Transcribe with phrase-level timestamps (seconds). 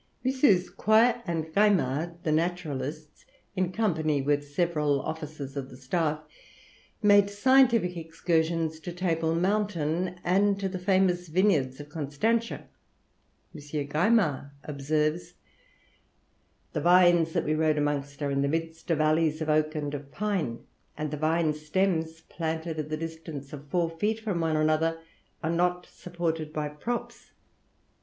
[0.25, 0.75] MM.
[0.77, 3.23] Quoy and Gaimard, the naturalists,
[3.55, 6.19] in company with several officers of the staff,
[7.03, 12.67] made scientific excursions to Table Mountain and to the famous vineyards of Constantia.
[13.53, 13.59] M.
[13.89, 15.35] Gaimard observes,
[16.73, 19.93] "The vines that we rode amongst are in the midst of alleys of oak and
[19.93, 20.65] of pine;
[20.97, 24.97] and the vine stems, planted at the distance of four feet from one another,
[25.43, 27.33] are not supported by props.